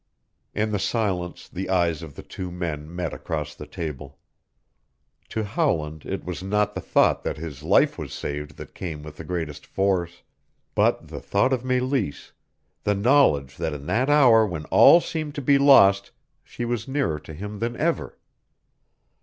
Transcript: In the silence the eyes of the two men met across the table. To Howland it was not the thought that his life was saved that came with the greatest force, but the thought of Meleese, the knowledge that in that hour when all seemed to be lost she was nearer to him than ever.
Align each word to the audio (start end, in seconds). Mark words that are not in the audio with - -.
In 0.55 0.71
the 0.71 0.79
silence 0.79 1.47
the 1.47 1.69
eyes 1.69 2.01
of 2.01 2.15
the 2.15 2.23
two 2.23 2.49
men 2.51 2.91
met 2.95 3.13
across 3.13 3.53
the 3.53 3.67
table. 3.67 4.17
To 5.29 5.43
Howland 5.43 6.07
it 6.07 6.25
was 6.25 6.41
not 6.41 6.73
the 6.73 6.81
thought 6.81 7.21
that 7.21 7.37
his 7.37 7.61
life 7.61 7.99
was 7.99 8.11
saved 8.11 8.57
that 8.57 8.73
came 8.73 9.03
with 9.03 9.17
the 9.17 9.23
greatest 9.23 9.63
force, 9.63 10.23
but 10.73 11.09
the 11.09 11.19
thought 11.19 11.53
of 11.53 11.63
Meleese, 11.63 12.31
the 12.83 12.95
knowledge 12.95 13.57
that 13.57 13.73
in 13.73 13.85
that 13.85 14.09
hour 14.09 14.43
when 14.43 14.65
all 14.71 15.01
seemed 15.01 15.35
to 15.35 15.41
be 15.43 15.59
lost 15.59 16.09
she 16.43 16.65
was 16.65 16.87
nearer 16.87 17.19
to 17.19 17.33
him 17.35 17.59
than 17.59 17.77
ever. 17.77 18.17